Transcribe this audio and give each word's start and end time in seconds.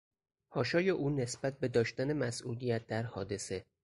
حاشای 0.53 0.89
او 0.89 1.09
نسبت 1.09 1.59
به 1.59 1.67
داشتن 1.67 2.13
مسئولیت 2.13 2.87
در 2.87 3.03
حادثه 3.03 3.65